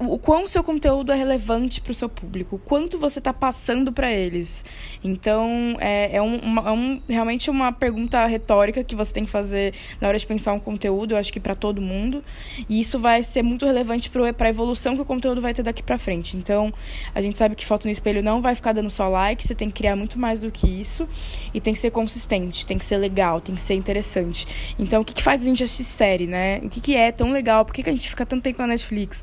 o, 0.00 0.18
quão 0.18 0.46
seu 0.46 0.64
conteúdo 0.64 1.12
é 1.12 1.14
relevante 1.14 1.80
para 1.80 1.92
o 1.92 1.94
seu 1.94 2.08
público, 2.08 2.56
o 2.56 2.58
quanto 2.58 2.98
você 2.98 3.18
está 3.18 3.34
passando 3.34 3.92
para 3.92 4.10
eles. 4.10 4.64
Então 5.04 5.76
é, 5.78 6.16
é, 6.16 6.22
um, 6.22 6.38
uma, 6.38 6.68
é 6.68 6.72
um, 6.72 7.02
realmente 7.06 7.50
uma 7.50 7.70
pergunta 7.70 8.24
retórica 8.24 8.82
que 8.82 8.96
você 8.96 9.12
tem 9.12 9.24
que 9.24 9.30
fazer 9.30 9.74
na 10.00 10.08
hora 10.08 10.18
de 10.18 10.26
pensar 10.26 10.54
um 10.54 10.58
conteúdo, 10.58 11.12
eu 11.12 11.18
acho 11.18 11.30
que 11.30 11.38
para 11.38 11.54
todo 11.54 11.82
mundo. 11.82 12.24
E 12.68 12.80
isso 12.80 12.98
vai 12.98 13.22
ser 13.22 13.42
muito 13.42 13.66
relevante 13.66 14.10
para 14.10 14.46
a 14.46 14.48
evolução 14.48 14.96
que 14.96 15.02
o 15.02 15.04
conteúdo 15.04 15.40
vai 15.40 15.52
ter 15.52 15.62
daqui 15.62 15.82
para 15.82 15.98
frente. 15.98 16.36
Então 16.36 16.72
a 17.14 17.20
gente 17.20 17.36
sabe 17.36 17.54
que 17.54 17.66
foto 17.66 17.84
no 17.84 17.90
espelho 17.90 18.22
não 18.22 18.40
vai 18.40 18.54
ficar 18.54 18.72
dando 18.72 18.88
só 18.88 19.06
like, 19.06 19.46
você 19.46 19.54
tem 19.54 19.68
que 19.68 19.74
criar 19.74 19.96
muito 19.96 20.18
mais 20.18 20.40
do 20.40 20.50
que 20.50 20.66
isso 20.66 21.06
e 21.52 21.60
tem 21.60 21.74
que 21.74 21.78
ser 21.78 21.90
consistente, 21.90 22.66
tem 22.66 22.78
que 22.78 22.84
ser 22.86 22.96
legal, 22.96 23.38
tem 23.38 23.54
que 23.54 23.60
ser 23.60 23.74
interessante. 23.74 24.46
Então, 24.78 25.02
o 25.02 25.04
que, 25.04 25.12
que 25.12 25.22
faz 25.22 25.42
a 25.42 25.44
gente 25.44 25.62
assistir 25.62 25.84
série, 25.84 26.26
né? 26.26 26.58
O 26.62 26.70
que, 26.70 26.80
que 26.80 26.94
é 26.96 27.12
tão 27.12 27.30
legal? 27.30 27.64
Por 27.64 27.74
que, 27.74 27.82
que 27.82 27.90
a 27.90 27.92
gente 27.92 28.08
fica 28.08 28.24
tanto 28.24 28.42
tempo 28.42 28.62
na 28.62 28.68
Netflix? 28.68 29.22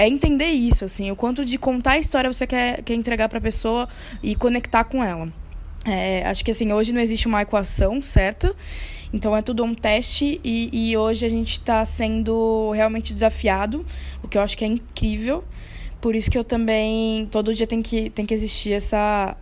É 0.00 0.08
entender 0.08 0.46
isso, 0.46 0.82
assim, 0.82 1.10
o 1.10 1.16
quanto 1.16 1.44
de 1.44 1.58
contar 1.58 1.92
a 1.92 1.98
história 1.98 2.32
você 2.32 2.46
quer, 2.46 2.82
quer 2.82 2.94
entregar 2.94 3.28
pra 3.28 3.38
pessoa 3.38 3.86
e 4.22 4.34
conectar 4.34 4.84
com 4.84 5.04
ela. 5.04 5.30
É, 5.84 6.26
acho 6.26 6.42
que 6.42 6.50
assim, 6.50 6.72
hoje 6.72 6.90
não 6.90 7.00
existe 7.00 7.26
uma 7.26 7.42
equação 7.42 8.00
certa, 8.00 8.54
então 9.12 9.36
é 9.36 9.42
tudo 9.42 9.62
um 9.62 9.74
teste 9.74 10.40
e, 10.42 10.70
e 10.72 10.96
hoje 10.96 11.26
a 11.26 11.28
gente 11.28 11.52
está 11.52 11.84
sendo 11.84 12.70
realmente 12.70 13.12
desafiado, 13.12 13.84
o 14.22 14.28
que 14.28 14.38
eu 14.38 14.42
acho 14.42 14.56
que 14.56 14.64
é 14.64 14.68
incrível. 14.68 15.44
Por 16.00 16.14
isso 16.14 16.30
que 16.30 16.38
eu 16.38 16.44
também, 16.44 17.26
todo 17.26 17.54
dia 17.54 17.66
tem 17.66 17.82
que, 17.82 18.08
tem 18.08 18.24
que 18.24 18.32
existir 18.32 18.72
essa, 18.72 19.36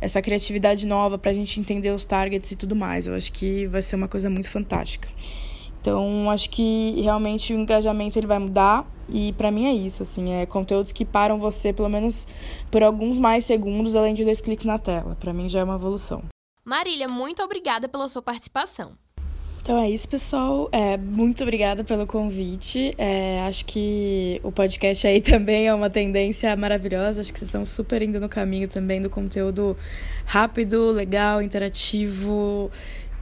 essa 0.00 0.22
criatividade 0.22 0.86
nova 0.86 1.18
para 1.18 1.30
a 1.30 1.34
gente 1.34 1.60
entender 1.60 1.90
os 1.90 2.06
targets 2.06 2.50
e 2.52 2.56
tudo 2.56 2.74
mais. 2.74 3.06
Eu 3.06 3.14
acho 3.14 3.30
que 3.30 3.66
vai 3.66 3.82
ser 3.82 3.96
uma 3.96 4.08
coisa 4.08 4.30
muito 4.30 4.48
fantástica. 4.48 5.10
Então, 5.80 6.30
acho 6.30 6.50
que 6.50 7.00
realmente 7.00 7.54
o 7.54 7.56
engajamento 7.56 8.18
ele 8.18 8.26
vai 8.26 8.38
mudar 8.38 8.86
e 9.08 9.32
para 9.32 9.50
mim 9.50 9.66
é 9.66 9.72
isso, 9.72 10.02
assim, 10.02 10.32
é 10.32 10.46
conteúdos 10.46 10.92
que 10.92 11.04
param 11.04 11.38
você 11.38 11.72
pelo 11.72 11.88
menos 11.88 12.26
por 12.70 12.82
alguns 12.82 13.18
mais 13.18 13.44
segundos 13.44 13.96
além 13.96 14.14
de 14.14 14.24
dois 14.24 14.40
cliques 14.40 14.66
na 14.66 14.78
tela. 14.78 15.16
Para 15.18 15.32
mim 15.32 15.48
já 15.48 15.60
é 15.60 15.64
uma 15.64 15.74
evolução. 15.76 16.24
Marília, 16.64 17.08
muito 17.08 17.42
obrigada 17.42 17.88
pela 17.88 18.08
sua 18.08 18.22
participação. 18.22 18.92
Então 19.62 19.78
é 19.78 19.90
isso, 19.90 20.08
pessoal. 20.08 20.68
É, 20.72 20.96
muito 20.96 21.42
obrigada 21.42 21.84
pelo 21.84 22.06
convite. 22.06 22.92
É, 22.96 23.42
acho 23.42 23.64
que 23.66 24.40
o 24.42 24.50
podcast 24.50 25.06
aí 25.06 25.20
também 25.22 25.66
é 25.66 25.74
uma 25.74 25.90
tendência 25.90 26.54
maravilhosa. 26.56 27.20
Acho 27.20 27.32
que 27.32 27.38
vocês 27.38 27.48
estão 27.48 27.66
super 27.66 28.02
indo 28.02 28.18
no 28.18 28.28
caminho 28.28 28.68
também 28.68 29.02
do 29.02 29.10
conteúdo 29.10 29.76
rápido, 30.24 30.90
legal, 30.92 31.42
interativo 31.42 32.70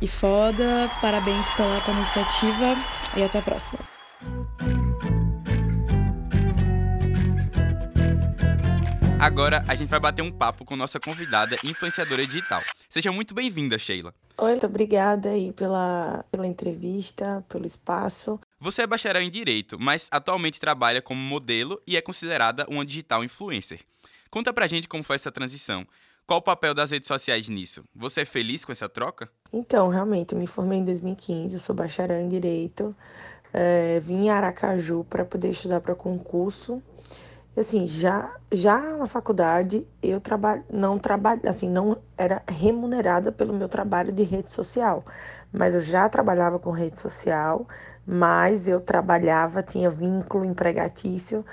e 0.01 0.09
foda. 0.09 0.91
Parabéns 1.01 1.51
pela, 1.53 1.81
pela 1.81 1.97
iniciativa 1.97 2.77
e 3.17 3.23
até 3.23 3.39
a 3.39 3.43
próxima. 3.43 3.81
Agora 9.21 9.65
a 9.67 9.75
gente 9.75 9.89
vai 9.89 9.99
bater 9.99 10.23
um 10.23 10.31
papo 10.31 10.65
com 10.65 10.77
nossa 10.77 11.01
convidada 11.01 11.57
influenciadora 11.65 12.25
digital. 12.25 12.63
Seja 12.89 13.11
muito 13.11 13.35
bem-vinda, 13.35 13.77
Sheila. 13.77 14.15
Oi, 14.39 14.51
muito 14.53 14.67
obrigada 14.67 15.31
aí 15.31 15.53
pela, 15.53 16.25
pela 16.31 16.47
entrevista, 16.47 17.45
pelo 17.49 17.67
espaço. 17.67 18.39
Você 18.61 18.83
é 18.83 18.87
bacharel 18.87 19.21
em 19.21 19.29
Direito, 19.29 19.77
mas 19.79 20.09
atualmente 20.13 20.61
trabalha 20.61 21.03
como 21.03 21.21
modelo 21.21 21.81
e 21.85 21.97
é 21.97 22.01
considerada 22.01 22.65
uma 22.69 22.87
digital 22.87 23.25
influencer. 23.25 23.81
Conta 24.31 24.53
pra 24.53 24.69
gente 24.69 24.87
como 24.87 25.03
foi 25.03 25.17
essa 25.17 25.33
transição. 25.33 25.85
Qual 26.25 26.39
o 26.39 26.43
papel 26.43 26.73
das 26.73 26.91
redes 26.91 27.09
sociais 27.09 27.49
nisso? 27.49 27.83
Você 27.97 28.21
é 28.21 28.25
feliz 28.25 28.65
com 28.65 28.71
essa 28.71 28.89
troca? 28.89 29.29
Então, 29.53 29.89
realmente, 29.89 30.35
eu 30.35 30.39
me 30.39 30.47
formei 30.47 30.79
em 30.79 30.85
2015, 30.85 31.55
eu 31.55 31.61
sou 31.61 31.75
bacharel 31.75 32.21
em 32.21 32.29
Direito. 32.29 32.95
É, 33.53 34.01
vim 34.01 34.27
em 34.27 34.31
Aracaju 34.31 35.05
para 35.09 35.25
poder 35.25 35.51
estudar 35.51 35.81
para 35.81 35.95
concurso 35.95 36.83
assim, 37.61 37.87
já 37.87 38.37
já 38.53 38.79
na 38.97 39.07
faculdade 39.07 39.87
eu 40.03 40.21
trabalho 40.21 40.65
não 40.71 40.99
trabalho, 40.99 41.41
assim, 41.47 41.69
não 41.69 41.99
era 42.17 42.43
remunerada 42.49 43.33
pelo 43.33 43.53
meu 43.53 43.69
trabalho 43.69 44.13
de 44.13 44.23
rede 44.23 44.53
social, 44.53 45.05
mas 45.53 45.75
eu 45.75 45.81
já 45.81 46.09
trabalhava 46.09 46.59
com 46.59 46.71
rede 46.71 46.99
social, 47.01 47.67
mas 48.07 48.69
eu 48.69 48.81
trabalhava, 48.81 49.63
tinha 49.63 49.91
vínculo 49.91 50.45
empregatício 50.45 51.45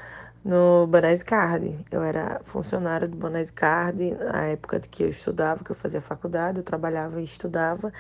no 0.46 0.86
Banais 0.86 1.24
Card. 1.24 1.76
Eu 1.90 2.04
era 2.04 2.40
funcionária 2.44 3.08
do 3.08 3.18
Banais 3.18 3.50
Card 3.50 4.12
na 4.14 4.46
época 4.46 4.80
que 4.80 5.02
eu 5.02 5.10
estudava, 5.10 5.64
que 5.64 5.72
eu 5.72 5.76
fazia 5.76 6.00
faculdade, 6.00 6.60
eu 6.60 6.64
trabalhava 6.64 7.20
e 7.20 7.24
estudava 7.24 7.92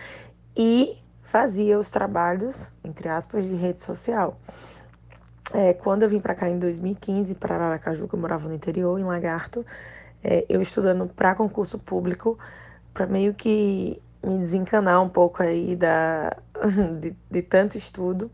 e 0.55 0.95
fazia 1.23 1.79
os 1.79 1.89
trabalhos, 1.89 2.71
entre 2.83 3.09
aspas, 3.09 3.45
de 3.45 3.55
rede 3.55 3.83
social. 3.83 4.39
É, 5.53 5.73
quando 5.73 6.03
eu 6.03 6.09
vim 6.09 6.19
para 6.19 6.35
cá 6.35 6.47
em 6.47 6.59
2015, 6.59 7.33
para 7.35 7.55
Aracaju, 7.55 8.07
que 8.07 8.13
eu 8.13 8.19
morava 8.19 8.47
no 8.47 8.53
interior, 8.53 8.99
em 8.99 9.03
Lagarto, 9.03 9.65
é, 10.23 10.45
eu 10.47 10.61
estudando 10.61 11.07
para 11.07 11.33
concurso 11.33 11.79
público, 11.79 12.37
para 12.93 13.07
meio 13.07 13.33
que 13.33 14.01
me 14.23 14.37
desencanar 14.37 15.01
um 15.01 15.09
pouco 15.09 15.41
aí 15.41 15.75
da, 15.75 16.35
de, 16.99 17.15
de 17.29 17.41
tanto 17.41 17.75
estudo, 17.77 18.31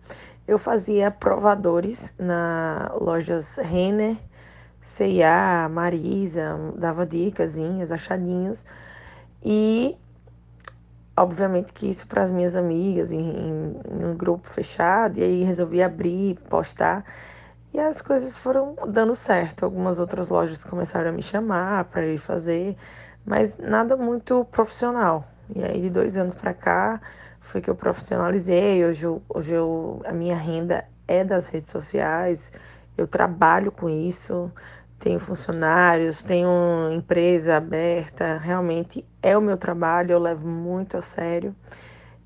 eu 0.51 0.57
fazia 0.57 1.09
provadores 1.09 2.13
na 2.19 2.91
lojas 2.99 3.55
Renner, 3.55 4.17
C&A, 4.81 5.69
Marisa, 5.69 6.57
dava 6.75 7.05
dicas, 7.05 7.55
achadinhos. 7.89 8.65
E 9.41 9.97
obviamente 11.15 11.71
que 11.71 11.89
isso 11.89 12.05
para 12.05 12.23
as 12.23 12.31
minhas 12.31 12.55
amigas 12.55 13.13
em, 13.13 13.21
em, 13.21 14.05
um 14.05 14.15
grupo 14.17 14.49
fechado, 14.49 15.19
e 15.19 15.23
aí 15.23 15.43
resolvi 15.43 15.81
abrir, 15.81 16.37
postar. 16.49 17.05
E 17.73 17.79
as 17.79 18.01
coisas 18.01 18.37
foram 18.37 18.75
dando 18.89 19.15
certo. 19.15 19.63
Algumas 19.63 19.99
outras 19.99 20.27
lojas 20.27 20.65
começaram 20.65 21.11
a 21.11 21.13
me 21.13 21.21
chamar 21.21 21.85
para 21.85 22.05
ir 22.05 22.17
fazer, 22.17 22.75
mas 23.25 23.55
nada 23.57 23.95
muito 23.95 24.43
profissional. 24.51 25.25
E 25.55 25.63
aí 25.63 25.81
de 25.81 25.89
dois 25.89 26.17
anos 26.17 26.33
para 26.33 26.53
cá 26.53 26.99
foi 27.41 27.59
que 27.59 27.69
eu 27.69 27.75
profissionalizei. 27.75 28.85
Hoje, 28.85 29.05
eu, 29.05 29.21
hoje 29.27 29.53
eu, 29.53 30.01
a 30.05 30.13
minha 30.13 30.35
renda 30.35 30.85
é 31.07 31.23
das 31.23 31.49
redes 31.49 31.71
sociais, 31.71 32.53
eu 32.97 33.07
trabalho 33.07 33.71
com 33.71 33.89
isso, 33.89 34.49
tenho 34.99 35.19
funcionários, 35.19 36.23
tenho 36.23 36.47
empresa 36.93 37.57
aberta, 37.57 38.37
realmente 38.37 39.03
é 39.21 39.37
o 39.37 39.41
meu 39.41 39.57
trabalho, 39.57 40.13
eu 40.13 40.19
levo 40.19 40.47
muito 40.47 40.95
a 40.95 41.01
sério 41.01 41.53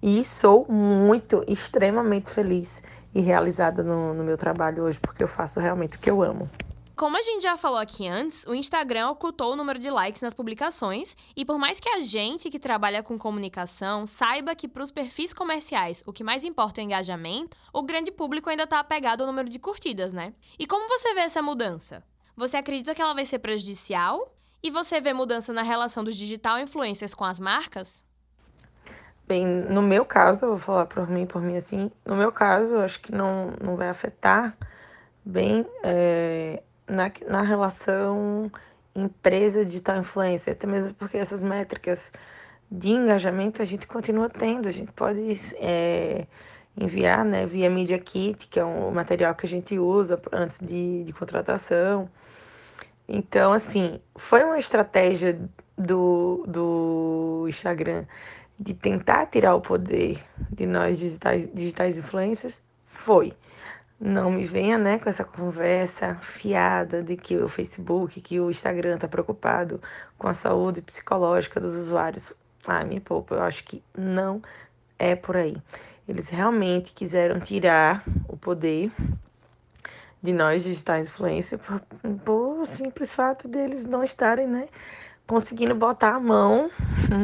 e 0.04 0.24
sou 0.24 0.68
muito, 0.70 1.44
extremamente 1.48 2.30
feliz 2.30 2.84
e 3.14 3.22
realizada 3.22 3.82
no, 3.82 4.14
no 4.14 4.24
meu 4.24 4.38
trabalho 4.38 4.84
hoje, 4.84 5.00
porque 5.00 5.24
eu 5.24 5.28
faço 5.28 5.60
realmente 5.60 5.96
o 5.96 6.00
que 6.00 6.12
eu 6.12 6.22
amo. 6.22 6.48
Como 6.96 7.18
a 7.18 7.22
gente 7.22 7.44
já 7.44 7.58
falou 7.58 7.78
aqui 7.78 8.08
antes, 8.08 8.46
o 8.48 8.56
Instagram 8.56 9.10
ocultou 9.10 9.52
o 9.52 9.56
número 9.58 9.78
de 9.78 9.90
likes 9.90 10.22
nas 10.22 10.34
publicações, 10.34 11.14
e 11.36 11.44
por 11.44 11.60
mais 11.60 11.78
que 11.78 11.90
a 11.90 12.00
gente 12.00 12.50
que 12.50 12.58
trabalha 12.58 13.04
com 13.04 13.18
comunicação 13.18 14.06
saiba 14.06 14.56
que 14.56 14.66
para 14.66 14.82
os 14.82 14.92
perfis 14.92 15.34
comerciais 15.34 16.02
o 16.06 16.14
que 16.14 16.24
mais 16.24 16.46
importa 16.46 16.80
é 16.80 16.84
o 16.84 16.86
engajamento, 16.86 17.58
o 17.74 17.84
grande 17.84 18.14
público 18.14 18.50
ainda 18.50 18.64
está 18.64 18.80
apegado 18.80 19.22
ao 19.22 19.28
número 19.28 19.50
de 19.50 19.60
curtidas, 19.60 20.14
né? 20.14 20.32
E 20.58 20.66
como 20.66 20.88
você 20.88 21.14
vê 21.14 21.20
essa 21.22 21.42
mudança? 21.42 22.02
Você 22.38 22.56
acredita 22.56 22.96
que 22.96 23.02
ela 23.02 23.14
vai 23.14 23.26
ser 23.26 23.40
prejudicial? 23.40 24.34
E 24.64 24.72
você 24.72 25.02
vê 25.02 25.12
mudança 25.12 25.52
na 25.52 25.64
relação 25.64 26.02
dos 26.02 26.16
digital 26.16 26.60
influencers 26.60 27.14
com 27.14 27.26
as 27.26 27.42
marcas? 27.42 28.06
Bem, 29.28 29.46
no 29.46 29.82
meu 29.82 30.06
caso, 30.06 30.46
eu 30.46 30.50
vou 30.52 30.58
falar 30.58 30.86
por 30.86 31.10
mim, 31.10 31.26
por 31.26 31.42
mim 31.42 31.58
assim, 31.58 31.92
no 32.06 32.16
meu 32.16 32.32
caso, 32.32 32.76
eu 32.76 32.80
acho 32.80 33.02
que 33.02 33.12
não, 33.12 33.52
não 33.62 33.76
vai 33.76 33.90
afetar 33.90 34.56
bem 35.26 35.66
é, 35.84 36.64
na, 36.88 37.12
na 37.28 37.42
relação 37.42 38.52
empresa 38.96 39.66
digital 39.66 39.98
influencer, 39.98 40.54
até 40.54 40.66
mesmo 40.66 40.94
porque 40.94 41.18
essas 41.18 41.44
métricas 41.44 42.12
de 42.72 42.90
engajamento 42.90 43.62
a 43.62 43.66
gente 43.66 43.86
continua 43.88 44.30
tendo, 44.30 44.68
a 44.68 44.72
gente 44.72 44.92
pode 44.94 45.40
é, 45.58 46.26
enviar 46.78 47.24
né, 47.26 47.46
via 47.46 47.70
Media 47.70 48.00
Kit, 48.00 48.48
que 48.48 48.60
é 48.60 48.66
um 48.66 48.92
material 48.92 49.36
que 49.36 49.46
a 49.46 49.50
gente 49.50 49.78
usa 49.78 50.20
antes 50.32 50.60
de, 50.60 51.04
de 51.04 51.14
contratação. 51.14 52.10
Então, 53.08 53.54
assim, 53.54 54.00
foi 54.16 54.44
uma 54.44 54.58
estratégia 54.58 55.40
do, 55.78 56.44
do 56.48 57.46
Instagram 57.48 58.06
de 58.60 58.74
tentar 58.74 59.26
tirar 59.28 59.56
o 59.56 59.62
poder 59.62 60.24
de 60.50 60.66
nós 60.66 60.98
digitais, 60.98 61.48
digitais 61.54 61.98
influencers? 61.98 62.60
Foi. 62.88 63.34
Não 64.00 64.30
me 64.30 64.46
venha 64.46 64.78
né, 64.78 65.00
com 65.00 65.10
essa 65.10 65.24
conversa 65.24 66.16
fiada 66.16 67.02
de 67.02 67.16
que 67.16 67.38
o 67.38 67.48
Facebook, 67.48 68.20
que 68.20 68.40
o 68.40 68.52
Instagram 68.52 68.96
está 68.96 69.08
preocupado 69.08 69.82
com 70.18 70.28
a 70.28 70.34
saúde 70.34 70.82
psicológica 70.82 71.62
dos 71.62 71.74
usuários. 71.74 72.34
Ah, 72.68 72.84
me 72.84 73.00
poupa, 73.00 73.36
eu 73.36 73.44
acho 73.44 73.64
que 73.64 73.82
não 73.98 74.42
é 75.00 75.16
por 75.16 75.38
aí. 75.38 75.56
Eles 76.08 76.30
realmente 76.30 76.94
quiseram 76.94 77.40
tirar 77.40 78.04
o 78.28 78.36
poder 78.36 78.92
de 80.22 80.34
nós 80.34 80.64
digitais 80.64 81.08
influencers 81.08 81.62
por, 81.62 81.80
por 82.24 82.66
simples 82.66 83.14
fato 83.14 83.48
deles 83.48 83.84
não 83.84 84.04
estarem 84.04 84.48
né, 84.48 84.68
conseguindo 85.26 85.74
botar 85.74 86.16
a 86.16 86.20
mão 86.20 86.70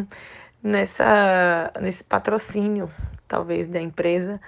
nessa, 0.64 1.72
nesse 1.82 2.04
patrocínio, 2.04 2.90
talvez, 3.28 3.68
da 3.68 3.82
empresa 3.82 4.40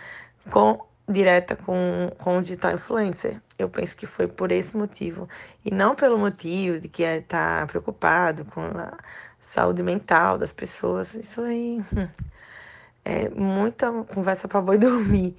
com 0.49 0.79
direta 1.07 1.55
com, 1.55 2.11
com 2.17 2.37
o 2.37 2.41
digital 2.41 2.73
influencer. 2.73 3.41
Eu 3.57 3.69
penso 3.69 3.95
que 3.95 4.05
foi 4.05 4.27
por 4.27 4.51
esse 4.51 4.75
motivo. 4.75 5.27
E 5.63 5.71
não 5.71 5.95
pelo 5.95 6.17
motivo 6.17 6.79
de 6.79 6.87
que 6.87 7.03
está 7.03 7.61
é 7.63 7.65
preocupado 7.65 8.45
com 8.45 8.61
a 8.61 8.97
saúde 9.41 9.83
mental 9.83 10.37
das 10.37 10.51
pessoas. 10.51 11.13
Isso 11.13 11.41
aí 11.41 11.83
hum, 11.95 12.07
é 13.03 13.29
muita 13.29 13.91
conversa 14.13 14.47
para 14.47 14.61
boi 14.61 14.77
dormir. 14.79 15.35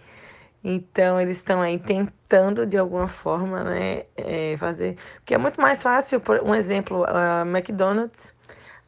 Então, 0.63 1.21
eles 1.21 1.37
estão 1.37 1.61
aí 1.61 1.79
tentando, 1.79 2.65
de 2.65 2.79
alguma 2.79 3.07
forma, 3.07 3.63
né, 3.65 4.05
é, 4.17 4.57
fazer... 4.57 4.97
Porque 5.17 5.35
é 5.35 5.39
muito 5.39 5.61
mais 5.61 5.83
fácil, 5.83 6.21
por 6.21 6.41
um 6.43 6.55
exemplo, 6.55 7.05
a 7.07 7.43
McDonald's 7.43 8.33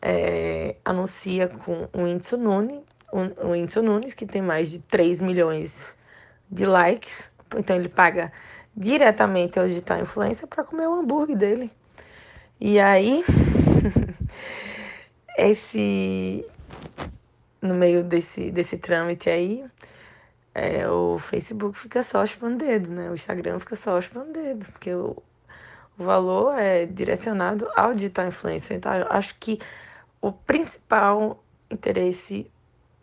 é, 0.01 0.77
anuncia 0.83 1.49
com 1.49 1.87
o 1.93 2.05
Whindersson 2.05 2.39
Nunes, 2.39 2.83
o 3.13 3.51
Whindersson 3.51 3.83
Nunes, 3.83 4.15
que 4.15 4.25
tem 4.25 4.41
mais 4.41 4.71
de 4.71 4.79
3 4.79 5.21
milhões 5.21 5.96
de 6.51 6.67
likes. 6.67 7.31
Então 7.57 7.77
ele 7.77 7.89
paga 7.89 8.33
diretamente 8.77 9.59
ao 9.59 9.67
digital 9.67 10.01
influencer 10.01 10.47
para 10.47 10.65
comer 10.65 10.87
o 10.87 11.01
hambúrguer 11.01 11.37
dele. 11.37 11.71
E 12.61 12.81
aí, 12.81 13.25
esse 15.37 16.45
no 17.61 17.75
meio 17.75 18.03
desse, 18.05 18.51
desse 18.51 18.79
trâmite 18.79 19.29
aí, 19.29 19.65
é, 20.55 20.89
o 20.89 21.19
Facebook 21.19 21.79
fica 21.79 22.03
só 22.03 22.25
chupando 22.25 22.59
dedo, 22.59 22.91
né? 22.91 23.11
O 23.11 23.15
Instagram 23.15 23.59
fica 23.59 23.77
só 23.77 24.01
chupando 24.01 24.33
dedo, 24.33 24.65
porque 24.73 24.93
o, 24.95 25.23
o 25.99 26.05
valor 26.05 26.59
é 26.59 26.87
direcionado 26.87 27.69
ao 27.77 27.93
digital 27.95 28.29
influencer. 28.29 28.77
Então, 28.77 28.95
eu 28.95 29.07
acho 29.11 29.37
que 29.39 29.59
o 30.21 30.33
principal 30.33 31.43
interesse 31.71 32.51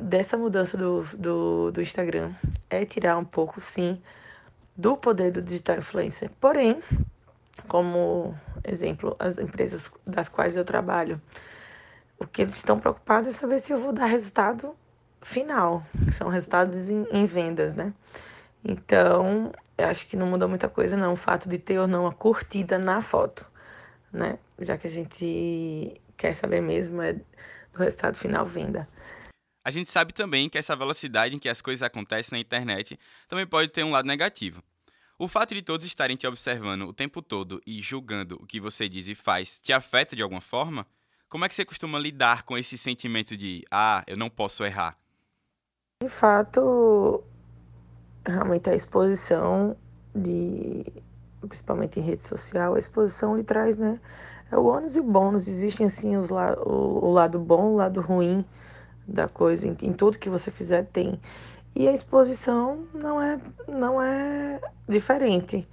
dessa 0.04 0.38
mudança 0.38 0.78
do, 0.78 1.04
do, 1.14 1.72
do 1.72 1.82
Instagram 1.82 2.34
é 2.70 2.86
tirar 2.86 3.18
um 3.18 3.26
pouco, 3.26 3.62
sim, 3.62 4.02
do 4.76 4.98
poder 4.98 5.32
do 5.32 5.42
digital 5.42 5.78
influencer. 5.78 6.30
Porém, 6.40 6.82
como 7.68 8.38
exemplo, 8.64 9.16
as 9.20 9.38
empresas 9.38 9.90
das 10.06 10.28
quais 10.28 10.56
eu 10.56 10.66
trabalho, 10.66 11.22
o 12.20 12.28
que 12.28 12.42
eles 12.42 12.56
estão 12.56 12.80
preocupados 12.80 13.30
é 13.30 13.32
saber 13.32 13.60
se 13.60 13.72
eu 13.72 13.80
vou 13.80 13.94
dar 13.94 14.06
resultado 14.06 14.76
final, 15.22 15.84
são 16.18 16.28
resultados 16.30 16.90
em, 16.90 17.06
em 17.12 17.26
vendas, 17.26 17.74
né? 17.74 17.94
Então, 18.64 19.52
eu 19.78 19.88
acho 19.88 20.08
que 20.08 20.18
não 20.18 20.28
mudou 20.28 20.48
muita 20.48 20.70
coisa, 20.70 20.96
não, 20.98 21.14
o 21.14 21.18
fato 21.18 21.50
de 21.50 21.58
ter 21.58 21.80
ou 21.80 21.88
não 21.88 22.06
a 22.08 22.14
curtida 22.14 22.78
na 22.78 23.02
foto, 23.02 23.46
né? 24.12 24.38
Já 24.60 24.78
que 24.78 24.88
a 24.88 24.92
gente 24.92 26.02
quer 26.18 26.36
saber 26.36 26.62
mesmo 26.62 27.02
é 27.02 27.14
do 27.14 27.80
resultado 27.80 28.16
final 28.16 28.46
venda. 28.46 28.88
A 29.66 29.72
gente 29.72 29.90
sabe 29.90 30.14
também 30.14 30.50
que 30.50 30.58
essa 30.58 30.76
velocidade 30.76 31.36
em 31.36 31.40
que 31.40 31.48
as 31.48 31.62
coisas 31.62 31.82
acontecem 31.82 32.36
na 32.36 32.42
internet 32.42 33.00
também 33.30 33.48
pode 33.48 33.70
ter 33.70 33.84
um 33.84 33.92
lado 33.92 34.06
negativo. 34.06 34.62
O 35.18 35.28
fato 35.28 35.54
de 35.54 35.62
todos 35.62 35.86
estarem 35.86 36.18
te 36.18 36.28
observando 36.28 36.82
o 36.82 36.94
tempo 36.94 37.22
todo 37.22 37.62
e 37.66 37.82
julgando 37.82 38.36
o 38.42 38.46
que 38.46 38.60
você 38.60 38.90
diz 38.90 39.08
e 39.08 39.16
faz 39.16 39.62
te 39.62 39.72
afeta 39.72 40.16
de 40.16 40.22
alguma 40.22 40.42
forma? 40.42 40.86
Como 41.30 41.46
é 41.46 41.50
que 41.50 41.56
você 41.56 41.64
costuma 41.64 41.98
lidar 41.98 42.44
com 42.44 42.58
esse 42.58 42.78
sentimento 42.78 43.38
de, 43.38 43.64
ah, 43.72 44.04
eu 44.06 44.18
não 44.18 44.30
posso 44.30 44.66
errar? 44.66 44.98
De 46.04 46.10
fato, 46.10 47.24
realmente 48.26 48.70
a 48.70 48.76
exposição 48.76 49.78
de 50.14 50.84
principalmente 51.40 52.00
em 52.00 52.04
rede 52.04 52.28
social, 52.28 52.76
a 52.76 52.80
exposição 52.80 53.38
lhe 53.38 53.44
traz, 53.44 53.78
né? 53.78 54.00
É 54.52 54.58
o 54.58 54.66
ônus 54.66 54.96
e 54.96 55.00
o 55.00 55.04
bônus. 55.04 55.48
Existem 55.48 55.88
assim 55.88 56.18
os 56.18 56.30
la 56.30 56.54
o, 56.54 57.06
o 57.06 57.12
lado 57.12 57.40
bom, 57.40 57.74
o 57.74 57.76
lado 57.76 58.02
ruim 58.02 58.46
da 59.08 59.28
coisa, 59.28 59.68
em, 59.68 59.76
em 59.82 59.94
tudo 59.94 60.20
que 60.20 60.30
você 60.30 60.52
fizer 60.52 60.86
tem. 60.86 61.20
E 61.76 61.88
a 61.88 61.94
exposição 61.94 62.86
não 62.94 63.22
é, 63.22 63.40
não 63.68 64.02
é 64.02 64.62
diferente. 64.88 65.68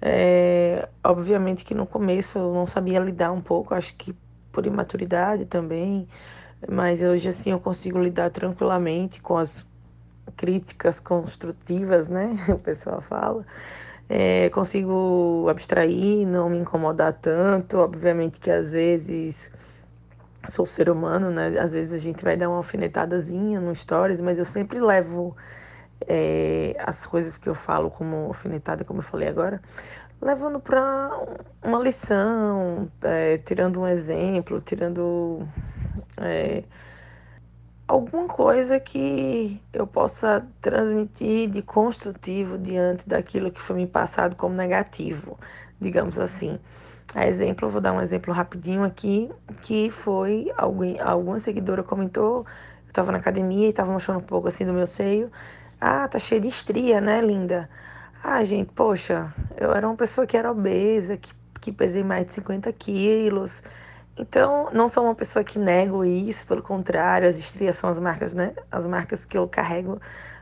É, 0.00 0.88
obviamente 1.02 1.64
que 1.64 1.74
no 1.74 1.86
começo 1.86 2.38
eu 2.38 2.52
não 2.52 2.66
sabia 2.66 2.98
lidar 3.00 3.32
um 3.32 3.40
pouco, 3.40 3.74
acho 3.74 3.94
que 3.94 4.14
por 4.52 4.66
imaturidade 4.66 5.46
também, 5.46 6.06
mas 6.68 7.02
hoje 7.02 7.28
assim 7.28 7.50
eu 7.52 7.60
consigo 7.60 7.98
lidar 7.98 8.30
tranquilamente 8.30 9.20
com 9.22 9.36
as 9.36 9.64
críticas 10.36 11.00
construtivas, 11.00 12.08
né? 12.08 12.36
O 12.52 12.58
pessoal 12.58 13.00
fala. 13.00 13.44
É, 14.08 14.48
consigo 14.50 15.46
abstrair, 15.50 16.26
não 16.26 16.48
me 16.50 16.58
incomodar 16.58 17.12
tanto. 17.14 17.78
Obviamente 17.78 18.40
que 18.40 18.50
às 18.50 18.72
vezes 18.72 19.50
sou 20.48 20.66
ser 20.66 20.88
humano, 20.90 21.30
né? 21.30 21.58
Às 21.58 21.72
vezes 21.72 21.92
a 21.92 21.98
gente 21.98 22.24
vai 22.24 22.36
dar 22.36 22.48
uma 22.48 22.58
alfinetadazinha 22.58 23.60
no 23.60 23.74
stories, 23.74 24.20
mas 24.20 24.38
eu 24.38 24.44
sempre 24.44 24.80
levo 24.80 25.36
é, 26.06 26.76
as 26.78 27.06
coisas 27.06 27.38
que 27.38 27.48
eu 27.48 27.54
falo 27.54 27.90
como 27.90 28.26
alfinetada, 28.26 28.84
como 28.84 29.00
eu 29.00 29.04
falei 29.04 29.28
agora, 29.28 29.60
levando 30.20 30.60
para 30.60 31.10
uma 31.62 31.78
lição, 31.78 32.90
é, 33.02 33.38
tirando 33.38 33.80
um 33.80 33.86
exemplo, 33.86 34.60
tirando 34.60 35.46
é, 36.18 36.64
alguma 37.86 38.26
coisa 38.28 38.80
que 38.80 39.60
eu 39.72 39.86
possa 39.86 40.46
transmitir 40.60 41.50
de 41.50 41.62
construtivo 41.62 42.58
diante 42.58 43.08
daquilo 43.08 43.50
que 43.50 43.60
foi 43.60 43.76
me 43.76 43.86
passado 43.86 44.36
como 44.36 44.54
negativo, 44.54 45.38
digamos 45.80 46.18
assim. 46.18 46.58
A 47.14 47.26
exemplo, 47.26 47.70
vou 47.70 47.80
dar 47.80 47.92
um 47.92 48.00
exemplo 48.00 48.32
rapidinho 48.32 48.82
aqui, 48.82 49.30
que 49.62 49.90
foi 49.90 50.52
alguém, 50.56 51.00
alguma 51.00 51.38
seguidora 51.38 51.82
comentou, 51.82 52.38
eu 52.84 52.88
estava 52.88 53.12
na 53.12 53.18
academia 53.18 53.66
e 53.66 53.70
estava 53.70 53.90
mostrando 53.90 54.18
um 54.18 54.22
pouco 54.22 54.48
assim 54.48 54.66
do 54.66 54.72
meu 54.72 54.86
seio. 54.86 55.30
Ah, 55.80 56.08
tá 56.08 56.18
cheio 56.18 56.40
de 56.40 56.48
estria, 56.48 57.00
né, 57.00 57.20
linda? 57.20 57.68
Ah, 58.22 58.42
gente, 58.44 58.72
poxa, 58.72 59.32
eu 59.56 59.72
era 59.72 59.86
uma 59.86 59.96
pessoa 59.96 60.26
que 60.26 60.36
era 60.36 60.50
obesa, 60.50 61.16
que, 61.16 61.32
que 61.60 61.72
pesei 61.72 62.02
mais 62.02 62.26
de 62.26 62.34
50 62.34 62.72
quilos. 62.72 63.62
Então, 64.18 64.70
não 64.72 64.88
sou 64.88 65.04
uma 65.04 65.14
pessoa 65.14 65.44
que 65.44 65.58
nego 65.58 66.04
isso, 66.04 66.46
pelo 66.46 66.62
contrário, 66.62 67.28
as 67.28 67.36
estrias 67.36 67.76
são 67.76 67.88
as 67.90 67.98
marcas, 67.98 68.34
né? 68.34 68.54
As 68.70 68.86
marcas 68.86 69.24
que 69.24 69.36
eu 69.36 69.46
carrego 69.46 70.00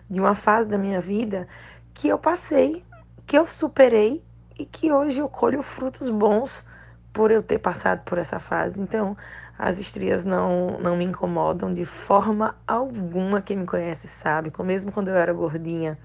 de 0.09 0.21
uma 0.21 0.35
fase 0.35 0.69
da 0.69 0.79
minha 0.79 1.01
vida 1.01 1.47
que 1.93 2.09
eu 2.09 2.19
passei, 2.19 2.85
que 3.27 3.37
eu 3.37 3.47
superei 3.47 4.23
e 4.59 4.65
que 4.65 4.93
hoje 4.93 5.19
eu 5.19 5.29
colho 5.29 5.63
frutos 5.63 6.09
bons 6.09 6.65
por 7.13 7.31
eu 7.31 7.43
ter 7.43 7.59
passado 7.59 8.03
por 8.05 8.19
essa 8.19 8.39
fase. 8.39 8.81
Então, 8.81 9.17
as 9.59 9.79
estrias 9.79 10.25
não, 10.25 10.79
não 10.81 10.97
me 10.97 11.05
incomodam 11.05 11.73
de 11.73 11.85
forma 11.85 12.57
alguma. 12.67 13.41
Quem 13.41 13.59
me 13.59 13.67
conhece 13.67 14.09
sabe, 14.09 14.53
mesmo 14.65 14.91
quando 14.91 15.09
eu 15.09 15.17
era 15.17 15.33
gordinha, 15.33 15.99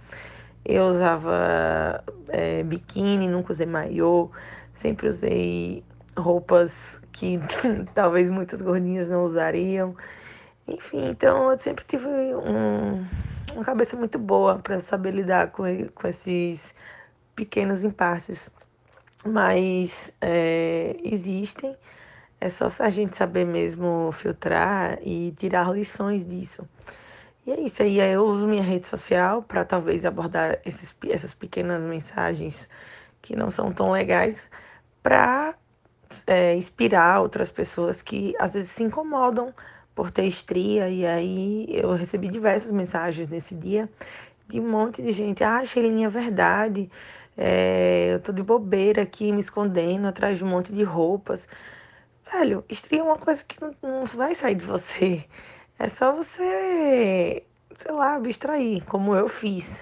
eu 0.63 0.85
usava 0.85 2.03
é, 2.27 2.61
biquíni, 2.63 3.27
nunca 3.27 3.51
usei 3.51 3.65
maiô, 3.65 4.29
sempre 4.75 5.07
usei 5.07 5.83
roupas 6.15 7.01
que 7.11 7.39
talvez 7.95 8.29
muitas 8.29 8.61
gordinhas 8.61 9.09
não 9.09 9.25
usariam. 9.25 9.95
Enfim, 10.67 11.09
então 11.09 11.51
eu 11.51 11.59
sempre 11.59 11.83
tive 11.85 12.07
um, 12.07 13.03
uma 13.55 13.65
cabeça 13.65 13.97
muito 13.97 14.19
boa 14.19 14.59
para 14.59 14.79
saber 14.79 15.11
lidar 15.11 15.49
com, 15.49 15.63
com 15.95 16.07
esses 16.07 16.75
pequenos 17.39 17.85
impasses, 17.85 18.49
mas 19.25 20.11
é, 20.19 20.97
existem. 21.01 21.73
É 22.41 22.49
só 22.49 22.67
a 22.79 22.89
gente 22.89 23.15
saber 23.15 23.45
mesmo 23.45 24.11
filtrar 24.11 24.99
e 25.01 25.33
tirar 25.37 25.73
lições 25.73 26.25
disso. 26.27 26.67
E 27.47 27.51
é 27.51 27.61
isso 27.61 27.81
aí. 27.81 27.97
Eu 27.99 28.25
uso 28.25 28.45
minha 28.45 28.63
rede 28.63 28.87
social 28.87 29.41
para 29.41 29.63
talvez 29.63 30.05
abordar 30.05 30.59
esses, 30.65 30.93
essas 31.07 31.33
pequenas 31.33 31.81
mensagens 31.81 32.69
que 33.21 33.37
não 33.37 33.49
são 33.49 33.71
tão 33.71 33.91
legais 33.91 34.45
para 35.01 35.55
é, 36.27 36.55
inspirar 36.55 37.21
outras 37.21 37.49
pessoas 37.49 38.01
que 38.01 38.35
às 38.37 38.53
vezes 38.53 38.71
se 38.71 38.83
incomodam 38.83 39.53
por 39.95 40.11
ter 40.11 40.25
estria. 40.25 40.89
E 40.89 41.05
aí 41.05 41.67
eu 41.69 41.93
recebi 41.93 42.27
diversas 42.27 42.71
mensagens 42.71 43.29
nesse 43.29 43.55
dia 43.55 43.89
de 44.49 44.59
um 44.59 44.69
monte 44.69 45.01
de 45.01 45.11
gente. 45.11 45.43
Ah, 45.43 45.63
Cheirinha, 45.63 46.07
é 46.07 46.09
verdade. 46.09 46.89
É, 47.41 48.15
eu 48.15 48.19
tô 48.19 48.33
de 48.33 48.43
bobeira 48.43 49.01
aqui, 49.03 49.31
me 49.31 49.39
escondendo 49.39 50.07
atrás 50.07 50.37
de 50.37 50.43
um 50.43 50.47
monte 50.47 50.73
de 50.73 50.83
roupas. 50.83 51.47
Velho, 52.29 52.65
estria 52.67 52.99
é 52.99 53.03
uma 53.03 53.15
coisa 53.15 53.41
que 53.47 53.55
não, 53.61 53.73
não 53.81 54.05
vai 54.05 54.35
sair 54.35 54.55
de 54.55 54.65
você. 54.65 55.23
É 55.79 55.87
só 55.87 56.11
você, 56.11 57.43
sei 57.77 57.91
lá, 57.93 58.15
abstrair, 58.15 58.83
como 58.83 59.15
eu 59.15 59.29
fiz. 59.29 59.73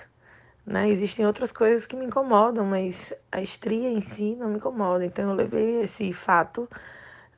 Né? 0.64 0.88
Existem 0.88 1.26
outras 1.26 1.52
coisas 1.52 1.88
que 1.88 1.96
me 1.96 2.06
incomodam, 2.06 2.64
mas 2.64 3.12
a 3.32 3.42
estria 3.42 3.90
em 3.90 4.02
si 4.02 4.36
não 4.36 4.50
me 4.50 4.58
incomoda. 4.58 5.04
Então 5.04 5.28
eu 5.28 5.36
levei 5.36 5.82
esse 5.82 6.14
fato 6.14 6.70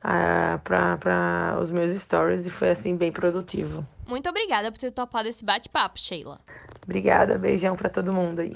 ah, 0.02 0.60
para 0.62 1.58
os 1.62 1.70
meus 1.70 1.98
stories 1.98 2.44
e 2.44 2.50
foi 2.50 2.68
assim 2.68 2.94
bem 2.94 3.10
produtivo. 3.10 3.86
Muito 4.06 4.28
obrigada 4.28 4.70
por 4.70 4.78
ter 4.78 4.90
topado 4.90 5.28
esse 5.28 5.42
bate-papo, 5.42 5.98
Sheila. 5.98 6.40
Obrigada, 6.84 7.38
beijão 7.38 7.74
para 7.74 7.88
todo 7.88 8.12
mundo 8.12 8.40
aí. 8.40 8.52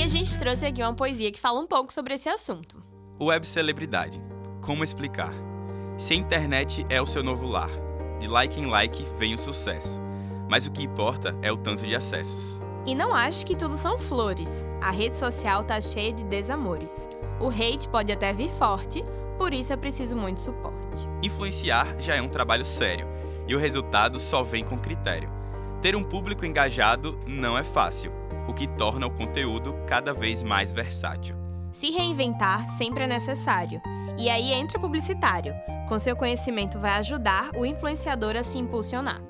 E 0.00 0.02
a 0.02 0.08
gente 0.08 0.38
trouxe 0.38 0.64
aqui 0.64 0.82
uma 0.82 0.94
poesia 0.94 1.30
que 1.30 1.38
fala 1.38 1.60
um 1.60 1.66
pouco 1.66 1.92
sobre 1.92 2.14
esse 2.14 2.26
assunto. 2.26 2.82
Web 3.20 3.46
celebridade. 3.46 4.18
Como 4.62 4.82
explicar? 4.82 5.30
Se 5.98 6.14
a 6.14 6.16
internet 6.16 6.86
é 6.88 7.02
o 7.02 7.04
seu 7.04 7.22
novo 7.22 7.46
lar, 7.46 7.68
de 8.18 8.26
like 8.26 8.58
em 8.58 8.64
like 8.64 9.04
vem 9.18 9.34
o 9.34 9.38
sucesso. 9.38 10.00
Mas 10.48 10.64
o 10.64 10.70
que 10.70 10.82
importa 10.82 11.36
é 11.42 11.52
o 11.52 11.56
tanto 11.58 11.86
de 11.86 11.94
acessos. 11.94 12.62
E 12.86 12.94
não 12.94 13.14
ache 13.14 13.44
que 13.44 13.54
tudo 13.54 13.76
são 13.76 13.98
flores. 13.98 14.66
A 14.80 14.90
rede 14.90 15.18
social 15.18 15.64
tá 15.64 15.78
cheia 15.82 16.14
de 16.14 16.24
desamores. 16.24 17.06
O 17.38 17.48
hate 17.48 17.86
pode 17.86 18.10
até 18.10 18.32
vir 18.32 18.50
forte, 18.54 19.04
por 19.36 19.52
isso 19.52 19.70
é 19.70 19.76
preciso 19.76 20.16
muito 20.16 20.40
suporte. 20.40 21.06
Influenciar 21.22 22.00
já 22.00 22.14
é 22.14 22.22
um 22.22 22.28
trabalho 22.30 22.64
sério 22.64 23.06
e 23.46 23.54
o 23.54 23.58
resultado 23.58 24.18
só 24.18 24.42
vem 24.42 24.64
com 24.64 24.78
critério. 24.78 25.30
Ter 25.82 25.94
um 25.94 26.02
público 26.02 26.46
engajado 26.46 27.20
não 27.26 27.58
é 27.58 27.62
fácil, 27.62 28.10
o 28.50 28.54
que 28.54 28.66
torna 28.66 29.06
o 29.06 29.10
conteúdo 29.10 29.74
cada 29.86 30.12
vez 30.12 30.42
mais 30.42 30.72
versátil. 30.72 31.36
Se 31.70 31.90
reinventar 31.90 32.68
sempre 32.68 33.04
é 33.04 33.06
necessário. 33.06 33.80
E 34.18 34.28
aí 34.28 34.52
entra 34.52 34.76
o 34.76 34.80
publicitário. 34.80 35.54
Com 35.88 35.98
seu 35.98 36.16
conhecimento 36.16 36.78
vai 36.78 36.98
ajudar 36.98 37.50
o 37.54 37.64
influenciador 37.64 38.36
a 38.36 38.42
se 38.42 38.58
impulsionar. 38.58 39.20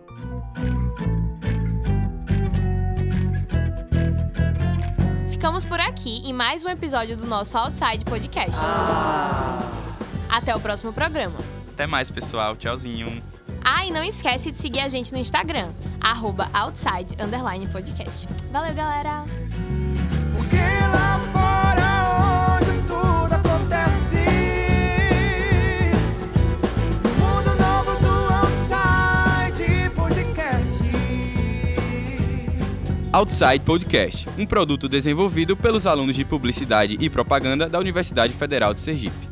Ficamos 5.29 5.65
por 5.65 5.81
aqui 5.81 6.23
em 6.25 6.33
mais 6.33 6.65
um 6.65 6.69
episódio 6.69 7.17
do 7.17 7.27
nosso 7.27 7.57
Outside 7.57 8.05
Podcast. 8.05 8.61
Até 10.31 10.55
o 10.55 10.61
próximo 10.61 10.93
programa. 10.93 11.39
Até 11.73 11.87
mais, 11.87 12.11
pessoal. 12.11 12.57
Tchauzinho. 12.57 13.23
Ah, 13.65 13.87
e 13.87 13.91
não 13.91 14.03
esquece 14.03 14.51
de 14.51 14.59
seguir 14.59 14.81
a 14.81 14.89
gente 14.89 15.13
no 15.13 15.19
Instagram, 15.19 15.71
arroba 16.01 16.49
outside 16.53 17.15
underline 17.23 17.67
podcast. 17.69 18.29
Valeu, 18.51 18.75
galera! 18.75 19.25
Porque 20.37 20.57
lá 20.57 21.21
fora 21.33 22.57
onde 22.57 22.83
tudo 22.87 23.35
acontece 23.35 24.25
No 27.03 27.11
mundo 27.19 27.51
novo 27.61 28.01
do 28.01 28.15
Outside 28.35 29.91
Podcast 29.91 30.81
Outside 33.13 33.61
Podcast, 33.61 34.29
um 34.39 34.47
produto 34.47 34.89
desenvolvido 34.89 35.57
pelos 35.57 35.87
alunos 35.87 36.17
de 36.17 36.25
Publicidade 36.25 36.97
e 37.01 37.11
Propaganda 37.11 37.69
da 37.69 37.79
Universidade 37.79 38.33
Federal 38.33 38.73
de 38.73 38.81
Sergipe. 38.81 39.30